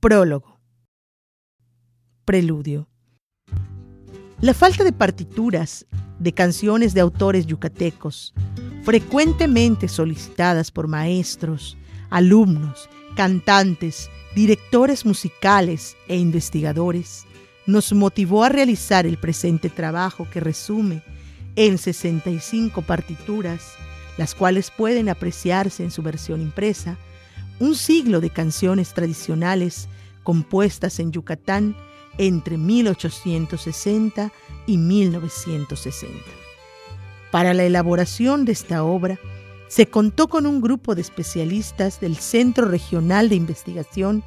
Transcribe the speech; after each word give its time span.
Prólogo. 0.00 0.58
Preludio. 2.24 2.88
La 4.40 4.54
falta 4.54 4.82
de 4.82 4.92
partituras 4.92 5.84
de 6.18 6.32
canciones 6.32 6.94
de 6.94 7.02
autores 7.02 7.44
yucatecos, 7.44 8.32
frecuentemente 8.82 9.88
solicitadas 9.88 10.70
por 10.70 10.88
maestros, 10.88 11.76
alumnos, 12.08 12.88
cantantes, 13.14 14.08
directores 14.34 15.04
musicales 15.04 15.98
e 16.08 16.16
investigadores, 16.16 17.26
nos 17.66 17.92
motivó 17.92 18.44
a 18.44 18.48
realizar 18.48 19.04
el 19.04 19.18
presente 19.18 19.68
trabajo 19.68 20.26
que 20.32 20.40
resume 20.40 21.02
en 21.56 21.76
65 21.76 22.80
partituras, 22.80 23.74
las 24.16 24.34
cuales 24.34 24.70
pueden 24.70 25.10
apreciarse 25.10 25.84
en 25.84 25.90
su 25.90 26.00
versión 26.00 26.40
impresa, 26.40 26.96
un 27.60 27.76
siglo 27.76 28.20
de 28.20 28.30
canciones 28.30 28.92
tradicionales 28.94 29.88
compuestas 30.24 30.98
en 30.98 31.12
Yucatán 31.12 31.76
entre 32.18 32.58
1860 32.58 34.32
y 34.66 34.76
1960. 34.76 36.16
Para 37.30 37.54
la 37.54 37.62
elaboración 37.62 38.44
de 38.44 38.52
esta 38.52 38.82
obra, 38.82 39.18
se 39.68 39.86
contó 39.86 40.28
con 40.28 40.46
un 40.46 40.60
grupo 40.60 40.96
de 40.96 41.02
especialistas 41.02 42.00
del 42.00 42.16
Centro 42.16 42.66
Regional 42.66 43.28
de 43.28 43.36
Investigación, 43.36 44.24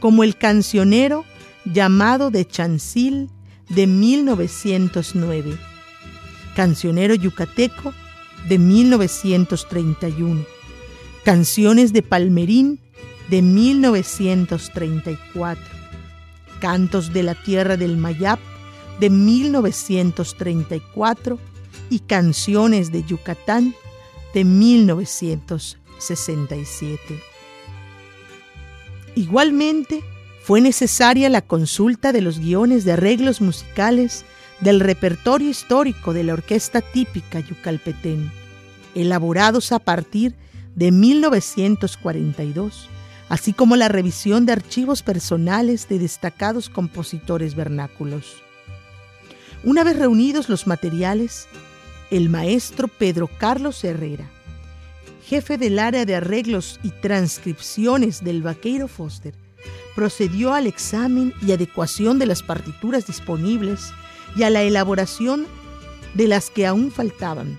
como 0.00 0.24
el 0.24 0.36
cancionero 0.36 1.24
llamado 1.64 2.30
de 2.30 2.46
Chancil 2.46 3.30
de 3.68 3.86
1909 3.86 5.56
Cancionero 6.56 7.14
Yucateco 7.14 7.94
de 8.48 8.58
1931, 8.58 10.44
Canciones 11.22 11.92
de 11.92 12.00
Palmerín 12.00 12.80
de 13.28 13.42
1934, 13.42 15.62
Cantos 16.58 17.12
de 17.12 17.22
la 17.22 17.34
Tierra 17.34 17.76
del 17.76 17.98
Mayap 17.98 18.40
de 19.00 19.10
1934 19.10 21.38
y 21.90 21.98
Canciones 21.98 22.90
de 22.90 23.04
Yucatán 23.04 23.74
de 24.32 24.44
1967. 24.44 27.22
Igualmente, 29.14 30.02
fue 30.46 30.60
necesaria 30.60 31.28
la 31.28 31.42
consulta 31.42 32.12
de 32.12 32.22
los 32.22 32.38
guiones 32.38 32.84
de 32.84 32.92
arreglos 32.92 33.40
musicales 33.40 34.24
del 34.60 34.78
repertorio 34.78 35.50
histórico 35.50 36.14
de 36.14 36.22
la 36.22 36.34
orquesta 36.34 36.82
típica 36.82 37.40
yucalpetén, 37.40 38.30
elaborados 38.94 39.72
a 39.72 39.80
partir 39.80 40.36
de 40.76 40.92
1942, 40.92 42.88
así 43.28 43.54
como 43.54 43.74
la 43.74 43.88
revisión 43.88 44.46
de 44.46 44.52
archivos 44.52 45.02
personales 45.02 45.88
de 45.88 45.98
destacados 45.98 46.70
compositores 46.70 47.56
vernáculos. 47.56 48.40
Una 49.64 49.82
vez 49.82 49.98
reunidos 49.98 50.48
los 50.48 50.68
materiales, 50.68 51.48
el 52.12 52.28
maestro 52.28 52.86
Pedro 52.86 53.28
Carlos 53.36 53.82
Herrera, 53.82 54.30
jefe 55.24 55.58
del 55.58 55.80
área 55.80 56.04
de 56.04 56.14
arreglos 56.14 56.78
y 56.84 56.90
transcripciones 56.90 58.22
del 58.22 58.42
Vaqueiro 58.42 58.86
Foster, 58.86 59.34
procedió 59.94 60.54
al 60.54 60.66
examen 60.66 61.32
y 61.42 61.52
adecuación 61.52 62.18
de 62.18 62.26
las 62.26 62.42
partituras 62.42 63.06
disponibles 63.06 63.92
y 64.36 64.42
a 64.42 64.50
la 64.50 64.62
elaboración 64.62 65.46
de 66.14 66.28
las 66.28 66.50
que 66.50 66.66
aún 66.66 66.90
faltaban, 66.90 67.58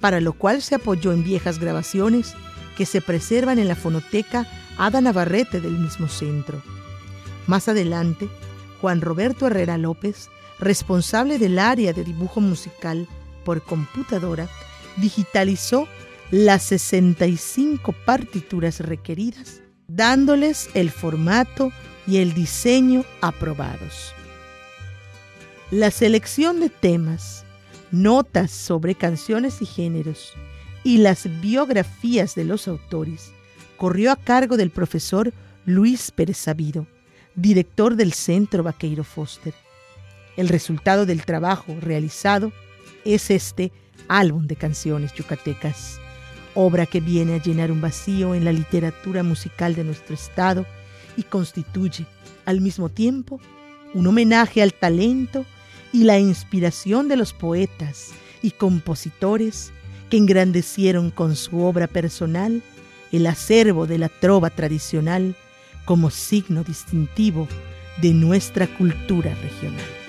para 0.00 0.20
lo 0.20 0.32
cual 0.32 0.62
se 0.62 0.74
apoyó 0.74 1.12
en 1.12 1.24
viejas 1.24 1.58
grabaciones 1.58 2.34
que 2.76 2.86
se 2.86 3.00
preservan 3.00 3.58
en 3.58 3.68
la 3.68 3.76
fonoteca 3.76 4.46
Ada 4.76 5.00
Navarrete 5.00 5.60
del 5.60 5.78
mismo 5.78 6.08
centro. 6.08 6.62
Más 7.46 7.68
adelante, 7.68 8.28
Juan 8.80 9.00
Roberto 9.00 9.46
Herrera 9.46 9.78
López, 9.78 10.28
responsable 10.58 11.38
del 11.38 11.58
área 11.58 11.92
de 11.92 12.04
dibujo 12.04 12.40
musical 12.40 13.06
por 13.44 13.62
computadora, 13.62 14.48
digitalizó 14.96 15.88
las 16.30 16.64
65 16.64 17.92
partituras 18.04 18.80
requeridas, 18.80 19.62
dándoles 19.94 20.70
el 20.74 20.90
formato 20.90 21.72
y 22.06 22.18
el 22.18 22.34
diseño 22.34 23.04
aprobados. 23.20 24.12
La 25.70 25.90
selección 25.90 26.60
de 26.60 26.68
temas, 26.68 27.44
notas 27.90 28.50
sobre 28.50 28.94
canciones 28.94 29.62
y 29.62 29.66
géneros 29.66 30.34
y 30.82 30.98
las 30.98 31.40
biografías 31.40 32.34
de 32.34 32.44
los 32.44 32.66
autores 32.68 33.32
corrió 33.76 34.10
a 34.12 34.16
cargo 34.16 34.56
del 34.56 34.70
profesor 34.70 35.32
Luis 35.64 36.10
Pérez 36.10 36.36
Sabido, 36.36 36.86
director 37.34 37.96
del 37.96 38.12
Centro 38.12 38.62
Vaqueiro 38.62 39.04
Foster. 39.04 39.54
El 40.36 40.48
resultado 40.48 41.06
del 41.06 41.24
trabajo 41.24 41.76
realizado 41.80 42.52
es 43.04 43.30
este 43.30 43.72
álbum 44.08 44.46
de 44.46 44.56
canciones 44.56 45.12
yucatecas, 45.14 46.00
obra 46.54 46.86
que 46.86 47.00
viene 47.00 47.34
a 47.34 47.42
llenar 47.42 47.70
un 47.70 47.80
vacío 47.80 48.34
en 48.34 48.44
la 48.44 48.52
literatura 48.52 49.22
musical 49.22 49.74
de 49.74 49.84
nuestro 49.84 50.14
estado 50.14 50.66
y 51.16 51.22
constituye, 51.22 52.06
al 52.44 52.60
mismo 52.60 52.88
tiempo, 52.88 53.40
un 53.94 54.06
homenaje 54.06 54.62
al 54.62 54.74
talento 54.74 55.44
y 55.92 56.04
la 56.04 56.18
inspiración 56.18 57.08
de 57.08 57.16
los 57.16 57.32
poetas 57.32 58.10
y 58.42 58.50
compositores 58.50 59.72
que 60.10 60.16
engrandecieron 60.16 61.10
con 61.10 61.36
su 61.36 61.62
obra 61.62 61.86
personal 61.86 62.62
el 63.12 63.26
acervo 63.26 63.86
de 63.86 63.98
la 63.98 64.08
trova 64.08 64.50
tradicional 64.50 65.36
como 65.84 66.10
signo 66.10 66.64
distintivo 66.64 67.46
de 68.02 68.12
nuestra 68.12 68.66
cultura 68.66 69.34
regional. 69.42 70.03